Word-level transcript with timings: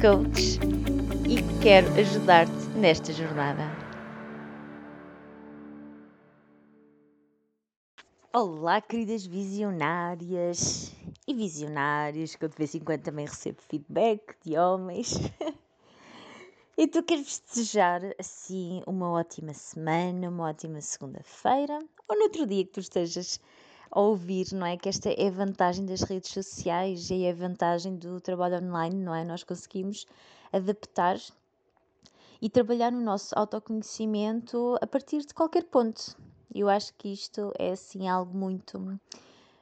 coach 0.00 0.58
e 1.28 1.62
quero 1.62 1.86
ajudar-te 1.92 2.68
nesta 2.74 3.12
jornada. 3.12 3.64
Olá, 8.32 8.80
queridas 8.80 9.26
visionárias 9.26 10.90
e 11.28 11.34
visionários, 11.34 12.34
que 12.34 12.42
eu 12.42 12.48
de 12.48 12.56
vez 12.56 12.74
em 12.74 12.80
quando 12.80 13.02
também 13.02 13.26
recebo 13.26 13.60
feedback 13.60 14.36
de 14.42 14.56
homens. 14.56 15.18
e 16.78 16.88
tu 16.88 17.02
queres 17.02 17.42
desejar 17.46 18.00
assim 18.18 18.82
uma 18.86 19.10
ótima 19.10 19.52
semana, 19.52 20.30
uma 20.30 20.48
ótima 20.48 20.80
segunda-feira 20.80 21.78
ou 22.08 22.16
no 22.16 22.22
outro 22.22 22.46
dia 22.46 22.64
que 22.64 22.72
tu 22.72 22.80
estejas 22.80 23.38
a 23.90 24.00
ouvir, 24.00 24.52
não 24.52 24.66
é? 24.66 24.76
Que 24.76 24.88
esta 24.88 25.10
é 25.10 25.28
a 25.28 25.30
vantagem 25.30 25.84
das 25.84 26.02
redes 26.02 26.30
sociais 26.30 27.10
e 27.10 27.24
é 27.24 27.30
a 27.30 27.34
vantagem 27.34 27.96
do 27.96 28.20
trabalho 28.20 28.64
online, 28.64 28.96
não 28.96 29.14
é? 29.14 29.24
Nós 29.24 29.42
conseguimos 29.42 30.06
adaptar 30.52 31.18
e 32.40 32.48
trabalhar 32.48 32.90
no 32.92 33.00
nosso 33.00 33.34
autoconhecimento 33.36 34.76
a 34.80 34.86
partir 34.86 35.20
de 35.20 35.34
qualquer 35.34 35.64
ponto. 35.64 36.16
Eu 36.54 36.68
acho 36.68 36.94
que 36.94 37.12
isto 37.12 37.52
é 37.58 37.72
assim 37.72 38.08
algo 38.08 38.36
muito, 38.36 38.98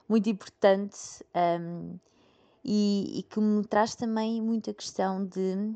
muito 0.08 0.28
importante 0.28 1.24
um, 1.60 1.98
e, 2.64 3.18
e 3.18 3.22
que 3.22 3.40
me 3.40 3.64
traz 3.64 3.94
também 3.94 4.40
muita 4.40 4.72
questão 4.72 5.24
de 5.24 5.74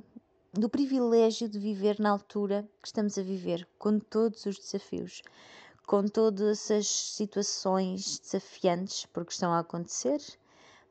do 0.55 0.69
privilégio 0.69 1.49
de 1.49 1.59
viver 1.59 1.99
na 1.99 2.11
altura 2.11 2.69
que 2.83 2.87
estamos 2.87 3.17
a 3.17 3.23
viver, 3.23 3.67
com 3.79 3.99
todos 3.99 4.45
os 4.45 4.59
desafios 4.59 5.23
com 5.87 6.07
todas 6.07 6.71
as 6.71 6.87
situações 6.87 8.19
desafiantes 8.19 9.07
porque 9.07 9.33
estão 9.33 9.53
a 9.53 9.61
acontecer, 9.61 10.21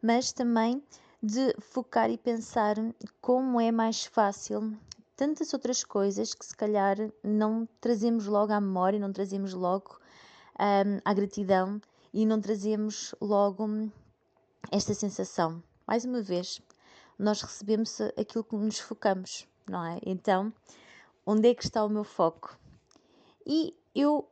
mas 0.02 0.31
também 0.31 0.84
de 1.22 1.56
focar 1.59 2.09
e 2.09 2.17
pensar 2.17 2.75
como 3.22 3.62
é 3.62 3.72
mais 3.72 4.06
fácil 4.06 4.78
tantas 5.16 5.53
outras 5.53 5.84
coisas 5.84 6.34
que 6.34 6.44
se 6.44 6.56
calhar 6.56 6.97
não 7.23 7.67
trazemos 7.80 8.25
logo 8.25 8.52
à 8.52 8.59
memória, 8.59 9.00
não 9.00 9.14
trazemos 9.14 9.53
logo 9.53 10.00
um, 10.59 11.00
à 11.06 11.14
gratidão 11.14 11.80
e 12.12 12.25
não 12.25 12.42
trazemos 12.42 13.14
logo 13.22 13.67
esta 14.72 14.95
sensação. 14.95 15.62
Mais 15.86 16.06
uma 16.06 16.23
vez, 16.23 16.59
nós 17.19 17.42
recebemos 17.42 18.02
aquilo 18.17 18.44
que 18.44 18.56
nos 18.56 18.80
focamos, 18.80 19.47
não 19.69 19.86
é? 19.86 20.00
Então, 20.03 20.52
onde 21.23 21.50
é 21.50 21.53
que 21.53 21.64
está 21.64 21.86
o 21.86 21.89
meu 21.89 22.03
foco? 22.03 22.58
E 23.45 23.75
eu 23.94 24.28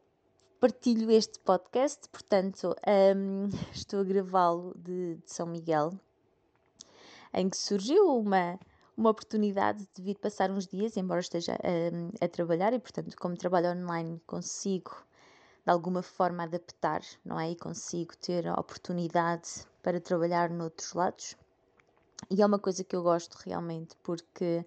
partilho 0.59 1.09
este 1.09 1.39
podcast, 1.39 2.09
portanto, 2.09 2.75
um, 3.15 3.47
estou 3.73 4.01
a 4.01 4.03
gravá-lo 4.03 4.75
de, 4.77 5.15
de, 5.15 5.31
São 5.31 5.47
Miguel, 5.47 5.93
em 7.33 7.49
que 7.49 7.55
surgiu 7.55 8.17
uma, 8.17 8.59
uma 8.97 9.09
oportunidade 9.09 9.87
de 9.95 10.01
vir 10.01 10.17
passar 10.17 10.51
uns 10.51 10.67
dias, 10.67 10.97
embora 10.97 11.21
esteja 11.21 11.57
um, 11.93 12.09
a 12.19 12.27
trabalhar, 12.27 12.73
e 12.73 12.79
portanto, 12.79 13.15
como 13.17 13.37
trabalho 13.37 13.69
online, 13.69 14.21
consigo 14.27 14.91
de 15.65 15.71
alguma 15.71 16.01
forma 16.01 16.43
adaptar, 16.43 17.01
não 17.23 17.39
é? 17.39 17.51
E 17.51 17.55
consigo 17.55 18.17
ter 18.17 18.47
a 18.47 18.53
oportunidade 18.59 19.65
para 19.81 20.01
trabalhar 20.01 20.49
noutros 20.49 20.93
lados. 20.93 21.37
E 22.29 22.41
é 22.41 22.45
uma 22.45 22.59
coisa 22.59 22.83
que 22.83 22.95
eu 22.95 23.03
gosto 23.03 23.35
realmente, 23.35 23.95
porque 24.03 24.65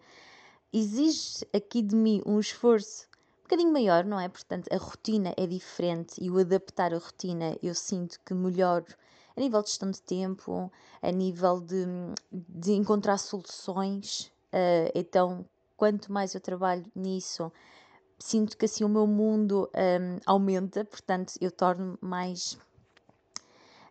exige 0.73 1.47
aqui 1.53 1.83
de 1.83 1.95
mim 1.95 2.23
um 2.25 2.41
esforço 2.41 3.12
bocadinho 3.53 3.73
maior, 3.73 4.05
não 4.05 4.19
é? 4.19 4.29
Portanto, 4.29 4.69
a 4.73 4.79
rotina 4.79 5.35
é 5.37 5.47
diferente 5.47 6.15
e 6.19 6.31
o 6.31 6.39
adaptar 6.39 6.95
a 6.95 6.99
rotina 6.99 7.55
eu 7.63 7.75
sinto 7.75 8.19
que 8.25 8.33
melhor 8.33 8.83
a 9.37 9.41
nível 9.41 9.63
de 9.63 9.69
gestão 9.69 9.91
de 9.91 10.01
tempo, 10.01 10.73
a 11.03 11.11
nível 11.11 11.61
de, 11.61 11.85
de 12.31 12.73
encontrar 12.73 13.19
soluções. 13.19 14.33
Uh, 14.53 14.89
então, 14.95 15.45
quanto 15.77 16.11
mais 16.11 16.35
eu 16.35 16.41
trabalho 16.41 16.85
nisso, 16.95 17.53
sinto 18.19 18.57
que 18.57 18.65
assim 18.65 18.85
o 18.85 18.89
meu 18.89 19.07
mundo 19.07 19.71
um, 19.75 20.19
aumenta, 20.25 20.83
portanto, 20.85 21.35
eu 21.39 21.51
torno 21.51 21.99
mais. 22.01 22.57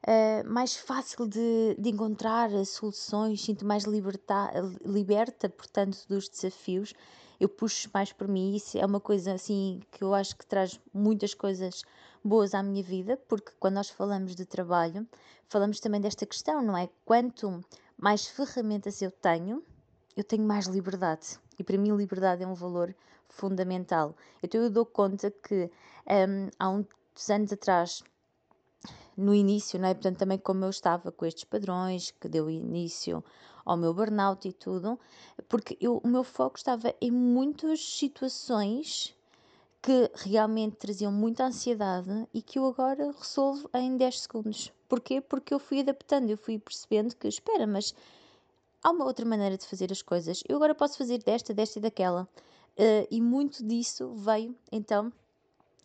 Uh, 0.01 0.44
mais 0.50 0.75
fácil 0.75 1.27
de, 1.27 1.75
de 1.77 1.89
encontrar 1.89 2.50
soluções, 2.66 3.44
sinto 3.44 3.63
mais 3.63 3.83
liberta, 3.83 4.51
liberta, 4.83 5.47
portanto, 5.47 6.00
dos 6.09 6.27
desafios 6.27 6.95
eu 7.41 7.50
puxo 7.50 7.90
mais 7.91 8.13
por 8.13 8.28
mim. 8.28 8.56
Isso 8.56 8.78
é 8.78 8.85
uma 8.85 9.00
coisa 9.00 9.34
assim 9.34 9.81
que 9.91 10.03
eu 10.03 10.13
acho 10.13 10.35
que 10.38 10.46
traz 10.46 10.79
muitas 10.94 11.34
coisas 11.34 11.81
boas 12.24 12.53
à 12.53 12.62
minha 12.62 12.84
vida, 12.84 13.18
porque 13.28 13.52
quando 13.59 13.74
nós 13.74 13.90
falamos 13.90 14.35
de 14.35 14.46
trabalho, 14.46 15.07
falamos 15.50 15.80
também 15.80 16.00
desta 16.00 16.24
questão, 16.24 16.62
não 16.62 16.78
é? 16.78 16.88
Quanto 17.03 17.66
mais 17.97 18.28
ferramentas 18.28 19.01
eu 19.01 19.09
tenho, 19.09 19.63
eu 20.16 20.24
tenho 20.24 20.44
mais 20.44 20.68
liberdade. 20.68 21.40
E 21.57 21.63
para 21.63 21.80
mim, 21.80 21.96
liberdade 21.96 22.44
é 22.44 22.47
um 22.47 22.53
valor 22.53 22.94
fundamental. 23.28 24.16
Então, 24.44 24.62
eu 24.62 24.69
dou 24.69 24.85
conta 24.85 25.31
que 25.31 25.72
um, 26.07 26.47
há 26.59 26.69
uns 26.69 27.30
anos 27.30 27.51
atrás, 27.51 28.03
no 29.18 29.34
início, 29.34 29.80
não 29.80 29.88
é? 29.88 29.96
Portanto, 29.96 30.19
também 30.19 30.38
como 30.38 30.63
eu 30.63 30.69
estava 30.69 31.12
com 31.12 31.25
estes 31.25 31.46
padrões, 31.46 32.12
que 32.12 32.30
deu 32.30 32.51
início 32.51 33.24
ao 33.66 33.77
meu 33.77 33.94
burnout 33.94 34.47
e 34.47 34.53
tudo, 34.53 34.99
porque 35.47 35.77
eu, 35.79 36.01
o 36.03 36.07
meu 36.07 36.23
foco 36.23 36.57
estava 36.57 36.94
em 36.99 37.11
muitas 37.11 37.83
situações 37.83 39.16
que 39.81 40.11
realmente 40.13 40.75
traziam 40.75 41.11
muita 41.11 41.45
ansiedade 41.45 42.27
e 42.33 42.41
que 42.41 42.59
eu 42.59 42.67
agora 42.67 43.11
resolvo 43.17 43.69
em 43.73 43.97
10 43.97 44.21
segundos. 44.21 44.71
Porquê? 44.88 45.19
Porque 45.19 45.53
eu 45.53 45.59
fui 45.59 45.79
adaptando, 45.79 46.29
eu 46.29 46.38
fui 46.38 46.59
percebendo 46.59 47.16
que, 47.16 47.27
espera, 47.27 47.66
mas 47.66 47.95
há 48.83 48.91
uma 48.91 49.05
outra 49.05 49.25
maneira 49.25 49.57
de 49.57 49.66
fazer 49.66 49.91
as 49.91 50.01
coisas. 50.01 50.44
Eu 50.47 50.57
agora 50.57 50.75
posso 50.75 50.97
fazer 50.97 51.23
desta, 51.23 51.53
desta 51.53 51.79
e 51.79 51.81
daquela. 51.81 52.27
Uh, 52.77 53.07
e 53.09 53.19
muito 53.19 53.66
disso 53.66 54.13
veio 54.13 54.55
então 54.71 55.11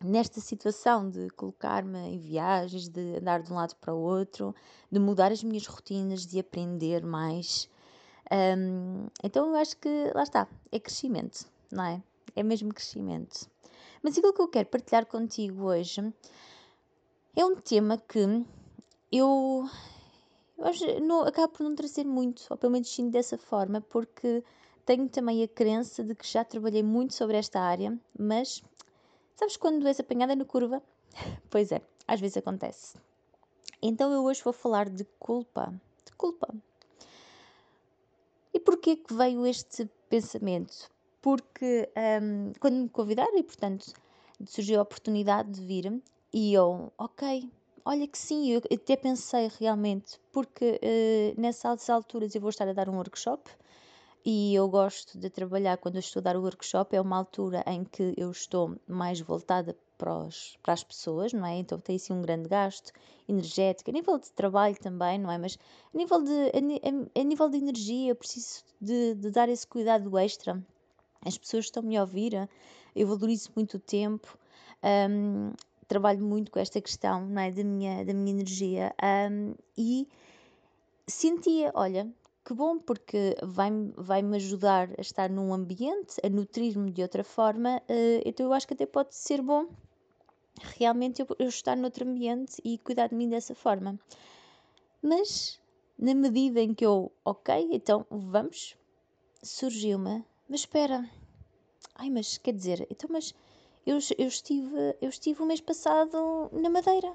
nesta 0.02 0.40
situação 0.40 1.08
de 1.08 1.28
colocar-me 1.30 1.98
em 1.98 2.18
viagens, 2.18 2.88
de 2.88 3.16
andar 3.16 3.42
de 3.42 3.52
um 3.52 3.56
lado 3.56 3.74
para 3.76 3.94
o 3.94 3.98
outro, 3.98 4.54
de 4.90 4.98
mudar 4.98 5.32
as 5.32 5.42
minhas 5.42 5.66
rotinas, 5.66 6.26
de 6.26 6.38
aprender 6.38 7.04
mais. 7.04 7.68
Um, 8.30 9.06
então 9.22 9.46
eu 9.46 9.56
acho 9.56 9.76
que 9.76 10.12
lá 10.14 10.22
está, 10.22 10.48
é 10.70 10.78
crescimento, 10.78 11.46
não 11.70 11.84
é? 11.84 12.02
É 12.34 12.42
mesmo 12.42 12.72
crescimento. 12.72 13.48
Mas 14.02 14.16
aquilo 14.18 14.32
que 14.32 14.42
eu 14.42 14.48
quero 14.48 14.68
partilhar 14.68 15.06
contigo 15.06 15.64
hoje 15.64 16.12
é 17.34 17.44
um 17.44 17.56
tema 17.56 17.98
que 17.98 18.44
eu, 19.10 19.68
eu 20.58 21.00
não, 21.00 21.22
acabo 21.22 21.52
por 21.52 21.64
não 21.64 21.74
trazer 21.74 22.04
muito, 22.04 22.44
ou 22.50 22.56
pelo 22.56 22.72
menos 22.72 22.88
sinto 22.88 23.12
dessa 23.12 23.38
forma, 23.38 23.80
porque 23.80 24.42
tenho 24.84 25.08
também 25.08 25.42
a 25.42 25.48
crença 25.48 26.04
de 26.04 26.14
que 26.14 26.26
já 26.26 26.44
trabalhei 26.44 26.82
muito 26.82 27.14
sobre 27.14 27.36
esta 27.36 27.60
área, 27.60 27.98
mas 28.18 28.62
Sabes 29.36 29.58
quando 29.58 29.86
és 29.86 30.00
apanhada 30.00 30.34
na 30.34 30.46
curva? 30.46 30.82
Pois 31.50 31.70
é, 31.70 31.82
às 32.08 32.18
vezes 32.18 32.38
acontece. 32.38 32.96
Então 33.82 34.10
eu 34.10 34.24
hoje 34.24 34.42
vou 34.42 34.52
falar 34.52 34.88
de 34.88 35.04
culpa. 35.18 35.78
De 36.06 36.12
culpa. 36.12 36.48
E 38.54 38.58
porquê 38.58 38.96
que 38.96 39.12
veio 39.12 39.46
este 39.46 39.90
pensamento? 40.08 40.90
Porque 41.20 41.86
um, 42.22 42.52
quando 42.58 42.76
me 42.76 42.88
convidaram 42.88 43.36
e, 43.36 43.42
portanto, 43.42 43.92
surgiu 44.46 44.78
a 44.78 44.82
oportunidade 44.82 45.50
de 45.52 45.60
vir 45.60 46.02
e 46.32 46.54
eu, 46.54 46.90
ok, 46.96 47.50
olha 47.84 48.08
que 48.08 48.16
sim, 48.16 48.50
eu 48.50 48.62
até 48.72 48.96
pensei 48.96 49.50
realmente, 49.60 50.18
porque 50.32 50.80
uh, 50.82 51.40
nessas 51.40 51.90
alturas 51.90 52.34
eu 52.34 52.40
vou 52.40 52.50
estar 52.50 52.66
a 52.66 52.72
dar 52.72 52.88
um 52.88 52.96
workshop 52.96 53.50
e 54.28 54.56
eu 54.56 54.68
gosto 54.68 55.16
de 55.16 55.30
trabalhar 55.30 55.76
quando 55.76 55.94
eu 55.94 56.00
estou 56.00 56.18
a 56.18 56.24
dar 56.24 56.36
o 56.36 56.42
workshop, 56.42 56.96
é 56.96 57.00
uma 57.00 57.16
altura 57.16 57.62
em 57.64 57.84
que 57.84 58.12
eu 58.16 58.28
estou 58.32 58.74
mais 58.88 59.20
voltada 59.20 59.78
para, 59.96 60.12
os, 60.18 60.58
para 60.64 60.74
as 60.74 60.82
pessoas, 60.82 61.32
não 61.32 61.46
é? 61.46 61.58
Então 61.58 61.78
tem 61.78 61.94
assim 61.94 62.12
um 62.12 62.22
grande 62.22 62.48
gasto 62.48 62.92
energético, 63.28 63.88
a 63.88 63.92
nível 63.92 64.18
de 64.18 64.32
trabalho 64.32 64.74
também, 64.80 65.16
não 65.16 65.30
é? 65.30 65.38
Mas 65.38 65.56
a 65.94 65.96
nível 65.96 66.20
de, 66.24 66.32
a, 66.32 67.20
a 67.20 67.22
nível 67.22 67.48
de 67.48 67.58
energia, 67.58 68.10
eu 68.10 68.16
preciso 68.16 68.64
de, 68.80 69.14
de 69.14 69.30
dar 69.30 69.48
esse 69.48 69.64
cuidado 69.64 70.18
extra. 70.18 70.60
As 71.24 71.38
pessoas 71.38 71.66
estão-me 71.66 71.96
a 71.96 72.00
ouvir, 72.00 72.48
eu 72.96 73.06
valorizo 73.06 73.50
muito 73.54 73.76
o 73.76 73.80
tempo, 73.80 74.36
um, 75.08 75.52
trabalho 75.86 76.24
muito 76.24 76.50
com 76.50 76.58
esta 76.58 76.80
questão, 76.80 77.24
não 77.24 77.42
é? 77.42 77.52
Da 77.52 77.62
minha, 77.62 78.04
da 78.04 78.12
minha 78.12 78.32
energia 78.32 78.92
um, 79.30 79.54
e 79.78 80.08
sentia, 81.06 81.70
olha, 81.76 82.12
que 82.46 82.54
bom, 82.54 82.78
porque 82.78 83.36
vai-me 83.42 83.92
vai 83.96 84.22
ajudar 84.36 84.88
a 84.96 85.00
estar 85.00 85.28
num 85.28 85.52
ambiente, 85.52 86.14
a 86.22 86.28
nutrir-me 86.28 86.92
de 86.92 87.02
outra 87.02 87.24
forma, 87.24 87.82
uh, 87.90 88.22
então 88.24 88.46
eu 88.46 88.52
acho 88.52 88.68
que 88.68 88.74
até 88.74 88.86
pode 88.86 89.16
ser 89.16 89.42
bom 89.42 89.66
realmente 90.62 91.20
eu, 91.20 91.26
eu 91.40 91.48
estar 91.48 91.76
noutro 91.76 92.08
ambiente 92.08 92.62
e 92.64 92.78
cuidar 92.78 93.08
de 93.08 93.16
mim 93.16 93.28
dessa 93.28 93.52
forma. 93.52 93.98
Mas 95.02 95.60
na 95.98 96.14
medida 96.14 96.60
em 96.60 96.72
que 96.72 96.86
eu, 96.86 97.10
ok, 97.24 97.68
então 97.72 98.06
vamos, 98.08 98.76
surgiu-me, 99.42 100.24
mas 100.48 100.60
espera, 100.60 101.10
ai, 101.96 102.10
mas 102.10 102.38
quer 102.38 102.52
dizer, 102.52 102.86
então, 102.88 103.10
mas 103.12 103.34
eu, 103.84 103.98
eu, 104.16 104.28
estive, 104.28 104.96
eu 105.00 105.08
estive 105.08 105.42
o 105.42 105.46
mês 105.46 105.60
passado 105.60 106.48
na 106.52 106.70
Madeira, 106.70 107.12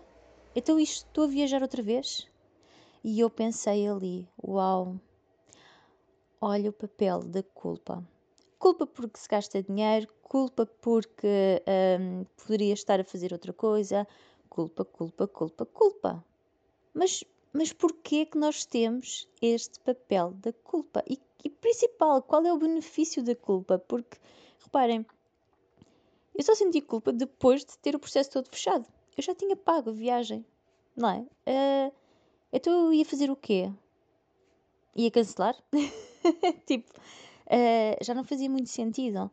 então 0.54 0.78
isto, 0.78 1.08
estou 1.08 1.24
a 1.24 1.28
viajar 1.28 1.62
outra 1.62 1.82
vez? 1.82 2.28
E 3.02 3.20
eu 3.20 3.30
pensei 3.30 3.88
ali, 3.88 4.28
uau, 4.44 5.00
olha 6.42 6.72
o 6.72 6.74
papel 6.74 7.20
da 7.20 7.44
culpa. 7.44 8.04
Culpa 8.58 8.88
porque 8.88 9.20
se 9.20 9.30
gasta 9.30 9.62
dinheiro, 9.62 10.08
culpa 10.24 10.66
porque 10.66 11.62
hum, 12.00 12.26
poderia 12.36 12.74
estar 12.74 13.00
a 13.00 13.04
fazer 13.04 13.32
outra 13.32 13.54
coisa, 13.54 14.08
culpa, 14.50 14.84
culpa, 14.84 15.28
culpa, 15.28 15.66
culpa. 15.66 16.26
Mas, 16.94 17.24
mas 17.54 17.72
porquê 17.72 18.26
que 18.26 18.38
nós 18.38 18.66
temos 18.66 19.28
este 19.42 19.80
papel 19.80 20.32
da 20.34 20.52
culpa? 20.52 21.04
E, 21.08 21.20
e 21.44 21.50
principal, 21.50 22.22
qual 22.24 22.44
é 22.44 22.52
o 22.52 22.58
benefício 22.58 23.24
da 23.24 23.36
culpa? 23.36 23.80
Porque, 23.80 24.18
reparem, 24.60 25.06
eu 26.36 26.44
só 26.44 26.56
senti 26.56 26.82
culpa 26.82 27.12
depois 27.14 27.64
de 27.64 27.78
ter 27.78 27.96
o 27.96 28.00
processo 28.00 28.32
todo 28.32 28.50
fechado. 28.50 28.86
Eu 29.16 29.24
já 29.24 29.36
tinha 29.36 29.56
pago 29.56 29.90
a 29.90 29.94
viagem, 29.94 30.46
não 30.96 31.10
é? 31.10 31.20
Uh, 31.20 31.94
então 32.52 32.86
eu 32.86 32.94
ia 32.94 33.06
fazer 33.06 33.30
o 33.30 33.36
quê? 33.36 33.72
Ia 34.96 35.12
cancelar? 35.12 35.56
tipo, 36.66 36.90
uh, 37.48 38.04
já 38.04 38.14
não 38.14 38.24
fazia 38.24 38.50
muito 38.50 38.70
sentido. 38.70 39.30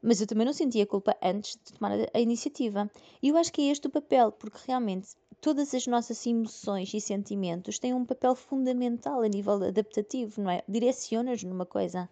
Mas 0.00 0.20
eu 0.20 0.26
também 0.26 0.46
não 0.46 0.52
sentia 0.52 0.86
culpa 0.86 1.16
antes 1.20 1.56
de 1.56 1.72
tomar 1.72 1.92
a 2.14 2.20
iniciativa. 2.20 2.88
E 3.20 3.28
eu 3.28 3.36
acho 3.36 3.52
que 3.52 3.62
é 3.62 3.72
este 3.72 3.88
o 3.88 3.90
papel, 3.90 4.30
porque 4.30 4.58
realmente 4.66 5.08
todas 5.40 5.74
as 5.74 5.86
nossas 5.86 6.24
emoções 6.26 6.92
e 6.94 7.00
sentimentos 7.00 7.78
têm 7.78 7.94
um 7.94 8.04
papel 8.04 8.34
fundamental 8.34 9.22
a 9.22 9.28
nível 9.28 9.54
adaptativo, 9.54 10.40
não 10.40 10.50
é? 10.50 10.62
Direciona-nos 10.68 11.42
numa 11.42 11.66
coisa. 11.66 12.08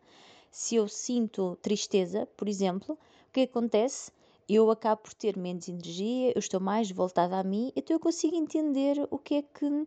Se 0.50 0.76
eu 0.76 0.88
sinto 0.88 1.56
tristeza, 1.62 2.26
por 2.36 2.48
exemplo, 2.48 2.94
o 3.28 3.32
que 3.32 3.42
acontece? 3.42 4.10
Eu 4.48 4.70
acabo 4.70 5.02
por 5.02 5.14
ter 5.14 5.36
menos 5.36 5.68
energia, 5.68 6.32
eu 6.34 6.38
estou 6.38 6.60
mais 6.60 6.90
voltada 6.90 7.36
a 7.36 7.42
mim, 7.42 7.72
então 7.74 7.96
eu 7.96 8.00
consigo 8.00 8.36
entender 8.36 8.96
o 9.10 9.18
que 9.18 9.34
é 9.34 9.42
que, 9.42 9.66
o 9.66 9.86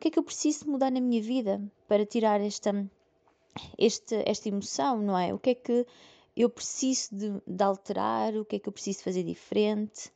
que, 0.00 0.08
é 0.08 0.10
que 0.10 0.18
eu 0.18 0.22
preciso 0.22 0.68
mudar 0.68 0.90
na 0.90 1.00
minha 1.00 1.20
vida 1.20 1.62
para 1.86 2.06
tirar 2.06 2.40
esta, 2.40 2.72
este, 3.78 4.22
esta 4.26 4.48
emoção, 4.48 5.00
não 5.00 5.18
é? 5.18 5.32
O 5.32 5.38
que 5.38 5.50
é 5.50 5.54
que 5.54 5.86
eu 6.36 6.48
preciso 6.48 7.14
de, 7.14 7.42
de 7.46 7.64
alterar, 7.64 8.34
o 8.36 8.44
que 8.44 8.56
é 8.56 8.58
que 8.58 8.68
eu 8.68 8.72
preciso 8.72 9.02
fazer 9.02 9.24
diferente. 9.24 10.12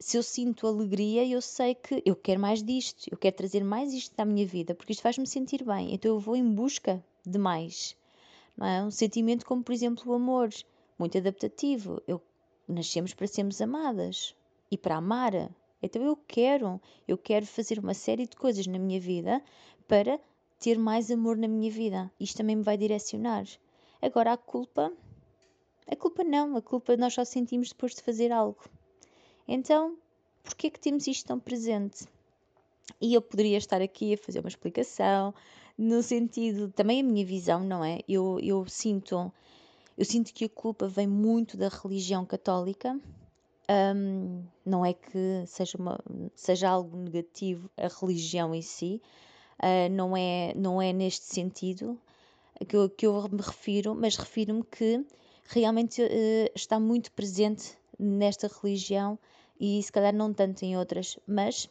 Se 0.00 0.16
eu 0.16 0.22
sinto 0.22 0.66
alegria, 0.66 1.24
eu 1.24 1.40
sei 1.40 1.76
que 1.76 2.02
eu 2.04 2.16
quero 2.16 2.40
mais 2.40 2.62
disto, 2.62 3.08
eu 3.10 3.16
quero 3.16 3.36
trazer 3.36 3.62
mais 3.62 3.92
isto 3.92 4.18
à 4.18 4.24
minha 4.24 4.44
vida, 4.44 4.74
porque 4.74 4.92
isto 4.92 5.02
faz-me 5.02 5.26
sentir 5.26 5.64
bem, 5.64 5.94
então 5.94 6.10
eu 6.10 6.18
vou 6.18 6.34
em 6.34 6.52
busca 6.52 7.02
de 7.24 7.38
mais. 7.38 7.96
Não 8.56 8.66
é? 8.66 8.82
Um 8.82 8.90
sentimento 8.90 9.46
como, 9.46 9.62
por 9.62 9.72
exemplo, 9.72 10.10
o 10.10 10.14
amor, 10.14 10.50
muito 10.98 11.16
adaptativo. 11.16 12.02
Eu 12.06 12.20
nascemos 12.66 13.14
para 13.14 13.26
sermos 13.26 13.60
amadas 13.60 14.34
e 14.70 14.76
para 14.76 14.96
amar. 14.96 15.32
Então 15.82 16.02
eu 16.02 16.16
quero, 16.16 16.80
eu 17.06 17.18
quero 17.18 17.46
fazer 17.46 17.78
uma 17.78 17.94
série 17.94 18.26
de 18.26 18.36
coisas 18.36 18.66
na 18.66 18.78
minha 18.78 19.00
vida 19.00 19.42
para 19.86 20.20
ter 20.62 20.78
mais 20.78 21.10
amor 21.10 21.36
na 21.36 21.48
minha 21.48 21.70
vida. 21.70 22.10
Isto 22.20 22.38
também 22.38 22.56
me 22.56 22.62
vai 22.62 22.76
direcionar. 22.76 23.44
Agora 24.00 24.32
a 24.32 24.36
culpa 24.36 24.92
a 25.90 25.96
culpa 25.96 26.22
não, 26.22 26.56
a 26.56 26.62
culpa 26.62 26.96
nós 26.96 27.14
só 27.14 27.24
sentimos 27.24 27.70
depois 27.70 27.94
de 27.94 28.02
fazer 28.02 28.30
algo. 28.30 28.62
Então, 29.46 29.96
porquê 30.44 30.70
que 30.70 30.78
temos 30.78 31.06
isto 31.08 31.26
tão 31.26 31.40
presente? 31.40 32.06
E 33.00 33.12
eu 33.14 33.20
poderia 33.20 33.58
estar 33.58 33.82
aqui 33.82 34.14
a 34.14 34.16
fazer 34.16 34.38
uma 34.38 34.48
explicação, 34.48 35.34
no 35.76 36.02
sentido, 36.02 36.70
também 36.70 37.00
a 37.00 37.04
minha 37.04 37.26
visão, 37.26 37.64
não 37.64 37.84
é? 37.84 37.98
Eu, 38.08 38.38
eu 38.40 38.64
sinto 38.68 39.32
eu 39.98 40.04
sinto 40.04 40.32
que 40.32 40.44
a 40.44 40.48
culpa 40.48 40.88
vem 40.88 41.06
muito 41.06 41.56
da 41.56 41.68
religião 41.68 42.24
católica. 42.24 42.98
Um, 43.94 44.42
não 44.64 44.84
é 44.84 44.92
que 44.92 45.44
seja, 45.46 45.78
uma, 45.78 45.98
seja 46.34 46.68
algo 46.68 46.96
negativo 46.96 47.70
a 47.76 47.88
religião 47.88 48.54
em 48.54 48.62
si, 48.62 49.00
uh, 49.62 49.92
não, 49.92 50.16
é, 50.16 50.52
não 50.54 50.80
é 50.80 50.92
neste 50.92 51.26
sentido 51.26 51.98
que 52.68 52.76
eu, 52.76 52.90
que 52.90 53.06
eu 53.06 53.28
me 53.30 53.40
refiro, 53.40 53.94
mas 53.94 54.16
refiro-me 54.16 54.64
que 54.64 55.04
realmente 55.46 56.02
uh, 56.02 56.50
está 56.54 56.78
muito 56.78 57.12
presente 57.12 57.76
nesta 57.98 58.48
religião 58.48 59.18
e 59.58 59.82
se 59.82 59.92
calhar 59.92 60.14
não 60.14 60.32
tanto 60.32 60.64
em 60.64 60.76
outras, 60.76 61.18
mas 61.26 61.68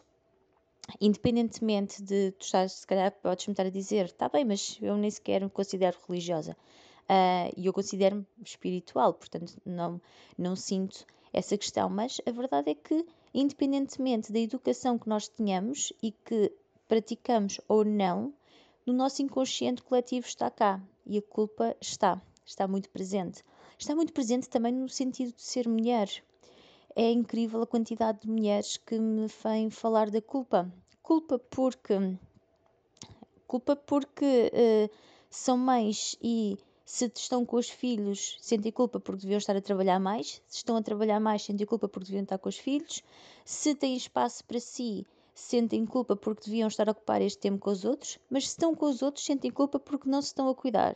independentemente 1.00 2.02
de 2.02 2.32
tu 2.32 2.46
estás, 2.46 2.72
se 2.74 2.88
calhar 2.88 3.12
podes 3.12 3.48
me 3.48 3.54
estar 3.54 3.66
a 3.66 3.70
dizer, 3.70 4.06
está 4.06 4.30
bem, 4.30 4.46
mas 4.46 4.78
eu 4.82 4.98
nem 4.98 5.10
sequer 5.10 5.42
me 5.42 5.50
considero 5.50 5.98
religiosa. 6.08 6.56
Uh, 7.04 7.52
e 7.58 7.66
eu 7.66 7.74
considero-me 7.74 8.26
espiritual, 8.46 9.14
portanto 9.14 9.54
não, 9.66 10.00
não 10.38 10.56
sinto 10.56 11.06
essa 11.34 11.58
questão, 11.58 11.90
mas 11.90 12.22
a 12.26 12.32
verdade 12.32 12.72
é 12.72 12.76
que 12.76 13.06
independentemente 13.34 14.32
da 14.32 14.40
educação 14.40 14.98
que 14.98 15.10
nós 15.10 15.28
tenhamos 15.28 15.92
e 16.02 16.12
que 16.12 16.52
praticamos 16.92 17.62
ou 17.70 17.86
não, 17.86 18.34
no 18.86 18.92
nosso 18.92 19.22
inconsciente 19.22 19.82
coletivo 19.82 20.28
está 20.28 20.52
cá 20.52 20.82
e 21.06 21.18
a 21.18 21.22
culpa 21.22 21.74
está, 21.80 22.22
está 22.46 22.68
muito 22.68 22.90
presente 22.90 23.46
está 23.82 23.96
muito 23.96 24.14
presente 24.14 24.48
também 24.48 24.72
no 24.72 24.88
sentido 24.88 25.34
de 25.34 25.42
ser 25.42 25.68
mulher. 25.68 26.08
É 26.96 27.10
incrível 27.12 27.62
a 27.62 27.68
quantidade 27.68 28.22
de 28.22 28.30
mulheres 28.30 28.78
que 28.78 29.00
me 29.00 29.28
vêm 29.44 29.70
falar 29.70 30.12
da 30.12 30.22
culpa. 30.22 30.72
Culpa 31.02 31.40
porque. 31.40 31.94
Culpa 33.48 33.76
porque 33.76 34.52
uh, 34.54 34.90
são 35.30 35.58
mães 35.58 36.16
e 36.22 36.58
se 36.86 37.12
estão 37.16 37.46
com 37.46 37.58
os 37.58 37.70
filhos, 37.70 38.38
sentem 38.40 38.72
culpa 38.72 39.00
porque 39.00 39.22
deviam 39.22 39.38
estar 39.38 39.56
a 39.56 39.62
trabalhar 39.62 40.00
mais. 40.00 40.42
Se 40.48 40.58
estão 40.58 40.76
a 40.76 40.82
trabalhar 40.82 41.20
mais, 41.20 41.44
sentem 41.44 41.66
culpa 41.66 41.88
porque 41.88 42.08
deviam 42.08 42.24
estar 42.24 42.38
com 42.38 42.50
os 42.50 42.58
filhos. 42.58 43.02
Se 43.44 43.74
têm 43.74 43.96
espaço 43.96 44.44
para 44.46 44.60
si, 44.60 45.08
sentem 45.42 45.86
culpa 45.86 46.16
porque 46.16 46.46
deviam 46.46 46.68
estar 46.68 46.88
a 46.88 46.92
ocupar 46.92 47.22
este 47.22 47.40
tempo 47.40 47.60
com 47.60 47.70
os 47.70 47.86
outros. 47.86 48.20
Mas 48.30 48.46
se 48.46 48.50
estão 48.52 48.76
com 48.76 48.86
os 48.86 49.02
outros, 49.02 49.26
sentem 49.26 49.52
culpa 49.52 49.80
porque 49.80 50.10
não 50.10 50.22
se 50.22 50.30
estão 50.30 50.50
a 50.50 50.56
cuidar. 50.56 50.96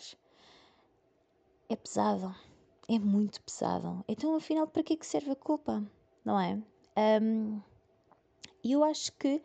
É 1.69 1.75
pesado 1.75 2.35
é 2.87 2.99
muito 2.99 3.41
pesado. 3.41 4.03
Então, 4.07 4.35
afinal, 4.35 4.67
para 4.67 4.83
que 4.83 4.93
é 4.93 4.95
que 4.95 5.05
serve 5.05 5.31
a 5.31 5.35
culpa? 5.35 5.83
Não 6.23 6.39
é? 6.39 6.61
Um, 7.21 7.59
eu 8.63 8.83
acho 8.83 9.11
que 9.13 9.41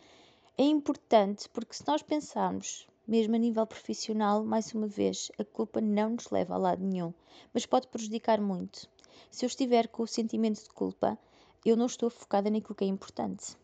é 0.58 0.62
importante 0.62 1.48
porque 1.48 1.74
se 1.74 1.86
nós 1.86 2.02
pensarmos, 2.02 2.86
mesmo 3.06 3.34
a 3.34 3.38
nível 3.38 3.66
profissional, 3.66 4.44
mais 4.44 4.72
uma 4.74 4.86
vez, 4.86 5.32
a 5.38 5.44
culpa 5.44 5.80
não 5.80 6.10
nos 6.10 6.30
leva 6.30 6.54
a 6.54 6.58
lado 6.58 6.84
nenhum, 6.84 7.14
mas 7.52 7.66
pode 7.66 7.88
prejudicar 7.88 8.40
muito. 8.40 8.88
Se 9.30 9.44
eu 9.44 9.48
estiver 9.48 9.88
com 9.88 10.02
o 10.02 10.08
sentimento 10.08 10.62
de 10.62 10.70
culpa, 10.70 11.18
eu 11.64 11.76
não 11.76 11.86
estou 11.86 12.10
focada 12.10 12.50
naquilo 12.50 12.74
que 12.74 12.84
é 12.84 12.88
importante. 12.88 13.56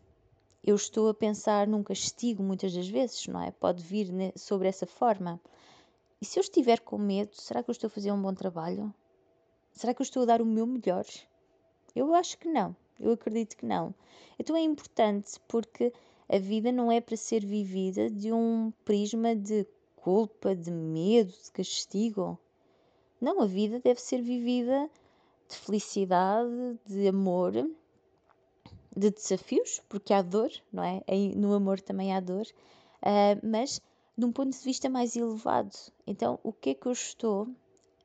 Eu 0.67 0.75
estou 0.75 1.09
a 1.09 1.15
pensar 1.15 1.69
num 1.69 1.85
castigo 1.85 2.43
muitas 2.43 2.75
das 2.75 2.89
vezes, 2.89 3.25
não 3.29 3.41
é? 3.41 3.53
Pode 3.53 3.85
vir 3.85 4.09
sobre 4.35 4.67
essa 4.67 4.85
forma. 4.85 5.41
E 6.21 6.25
se 6.27 6.41
eu 6.41 6.41
estiver 6.41 6.81
com 6.81 6.99
medo, 6.99 7.31
será 7.41 7.63
que 7.63 7.71
eu 7.71 7.73
estou 7.73 7.87
a 7.87 7.91
fazer 7.91 8.11
um 8.11 8.21
bom 8.21 8.35
trabalho? 8.35 8.93
Será 9.71 9.95
que 9.95 10.03
eu 10.03 10.05
estou 10.05 10.25
a 10.25 10.27
dar 10.27 10.43
o 10.43 10.45
meu 10.45 10.67
melhor? 10.67 11.05
Eu 11.95 12.13
acho 12.15 12.37
que 12.37 12.49
não. 12.49 12.75
Eu 12.99 13.13
acredito 13.13 13.57
que 13.57 13.65
não. 13.65 13.95
Então 14.41 14.57
é 14.57 14.61
importante 14.61 15.39
porque 15.47 15.93
a 16.29 16.39
vida 16.39 16.73
não 16.73 16.91
é 16.91 17.01
para 17.01 17.17
ser 17.17 17.47
vivida 17.47 18.11
de 18.11 18.33
um 18.33 18.73
prisma 18.85 19.37
de 19.37 19.65
culpa, 19.95 20.57
de 20.57 20.73
medo, 20.73 21.31
de 21.31 21.53
castigo. 21.53 22.37
Não, 23.21 23.41
a 23.41 23.47
vida 23.47 23.79
deve 23.79 24.01
ser 24.01 24.21
vivida 24.21 24.91
de 25.49 25.57
felicidade, 25.57 26.77
de 26.85 27.07
amor, 27.07 27.53
de 28.97 29.11
desafios, 29.11 29.83
porque 29.89 30.13
há 30.13 30.23
dor, 30.23 30.51
não 30.73 30.83
é? 30.83 31.03
No 31.37 31.53
amor 31.53 31.81
também 31.81 32.15
há 32.15 32.21
dor, 32.21 32.47
uh, 33.03 33.47
mas 33.47 33.81
de 34.17 34.25
um 34.25 34.33
ponto 34.33 34.57
de 34.57 34.65
vista 34.65 34.89
mais 34.89 35.15
elevado. 35.15 35.77
Então, 36.07 36.41
o 36.43 36.53
que 36.53 36.71
é 36.71 36.75
que 36.75 36.87
eu 36.87 36.93
estou 36.93 37.49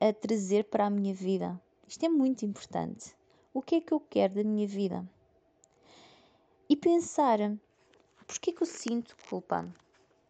a 0.01 0.11
trazer 0.11 0.63
para 0.63 0.87
a 0.87 0.89
minha 0.89 1.13
vida. 1.13 1.61
Isto 1.87 2.07
é 2.07 2.09
muito 2.09 2.43
importante. 2.43 3.15
O 3.53 3.61
que 3.61 3.75
é 3.75 3.81
que 3.81 3.93
eu 3.93 3.99
quero 3.99 4.33
da 4.33 4.43
minha 4.43 4.67
vida? 4.67 5.07
E 6.67 6.75
pensar, 6.75 7.37
porquê 8.25 8.49
é 8.49 8.53
que 8.53 8.63
eu 8.63 8.67
sinto 8.67 9.15
culpa? 9.29 9.71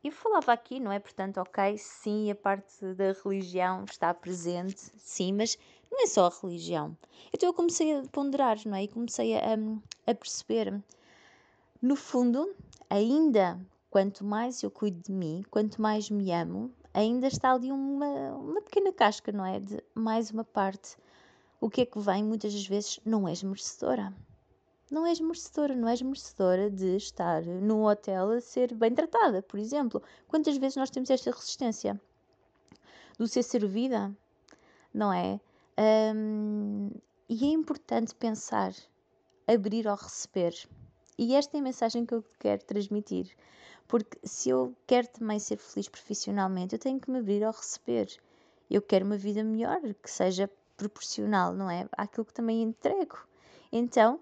Eu 0.03 0.11
falava 0.11 0.51
aqui, 0.51 0.77
não 0.77 0.91
é? 0.91 0.99
Portanto, 0.99 1.37
ok, 1.37 1.77
sim, 1.77 2.29
a 2.29 2.35
parte 2.35 2.93
da 2.95 3.13
religião 3.23 3.85
está 3.85 4.13
presente, 4.13 4.91
sim, 4.97 5.31
mas 5.31 5.57
não 5.91 6.03
é 6.03 6.07
só 6.07 6.27
a 6.27 6.33
religião. 6.41 6.95
Então 7.33 7.49
eu 7.49 7.53
comecei 7.53 7.93
a 7.93 8.03
ponderar, 8.11 8.57
não 8.65 8.75
é? 8.75 8.83
E 8.83 8.87
comecei 8.87 9.35
a, 9.35 9.41
a 10.07 10.15
perceber. 10.15 10.81
No 11.81 11.95
fundo, 11.95 12.55
ainda 12.89 13.59
quanto 13.89 14.23
mais 14.23 14.63
eu 14.63 14.71
cuido 14.71 15.01
de 15.01 15.11
mim, 15.11 15.43
quanto 15.51 15.81
mais 15.81 16.09
me 16.09 16.31
amo, 16.31 16.71
ainda 16.93 17.27
está 17.27 17.51
ali 17.51 17.71
uma, 17.71 18.31
uma 18.31 18.61
pequena 18.61 18.93
casca, 18.93 19.31
não 19.31 19.45
é? 19.45 19.59
De 19.59 19.83
mais 19.93 20.31
uma 20.31 20.45
parte. 20.45 20.95
O 21.59 21.69
que 21.69 21.81
é 21.81 21.85
que 21.85 21.99
vem? 21.99 22.23
Muitas 22.23 22.53
das 22.53 22.65
vezes 22.65 22.99
não 23.05 23.27
és 23.27 23.43
merecedora. 23.43 24.13
Não 24.89 25.05
és 25.05 25.19
merecedora, 25.19 25.75
não 25.75 25.87
és 25.87 26.01
merecedora 26.01 26.69
de 26.69 26.95
estar 26.95 27.43
num 27.43 27.85
hotel 27.85 28.31
a 28.31 28.41
ser 28.41 28.73
bem 28.73 28.93
tratada, 28.93 29.41
por 29.41 29.59
exemplo. 29.59 30.01
Quantas 30.27 30.57
vezes 30.57 30.75
nós 30.75 30.89
temos 30.89 31.09
esta 31.09 31.31
resistência 31.31 31.99
do 33.17 33.27
ser 33.27 33.43
servida, 33.43 34.13
não 34.93 35.13
é? 35.13 35.39
Um, 35.81 36.91
e 37.27 37.45
é 37.45 37.47
importante 37.47 38.13
pensar, 38.13 38.71
abrir 39.47 39.87
ao 39.87 39.95
receber. 39.95 40.53
E 41.17 41.33
esta 41.33 41.57
é 41.57 41.59
a 41.59 41.63
mensagem 41.63 42.05
que 42.05 42.13
eu 42.13 42.23
quero 42.39 42.63
transmitir. 42.63 43.35
Porque 43.87 44.19
se 44.23 44.49
eu 44.49 44.75
quero 44.85 45.07
também 45.07 45.39
ser 45.39 45.57
feliz 45.57 45.89
profissionalmente, 45.89 46.75
eu 46.75 46.79
tenho 46.79 46.99
que 46.99 47.09
me 47.09 47.19
abrir 47.19 47.43
ao 47.43 47.51
receber. 47.51 48.07
Eu 48.69 48.81
quero 48.81 49.05
uma 49.05 49.17
vida 49.17 49.43
melhor, 49.43 49.81
que 50.01 50.09
seja 50.09 50.49
proporcional, 50.77 51.53
não 51.53 51.69
é? 51.69 51.89
Àquilo 51.97 52.25
que 52.25 52.33
também 52.33 52.61
entrego. 52.61 53.17
Então, 53.71 54.19